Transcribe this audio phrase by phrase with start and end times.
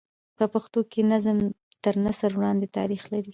[0.37, 1.37] په پښتو کښي نظم
[1.83, 3.29] تر نثر وړاندي تاریخ لري.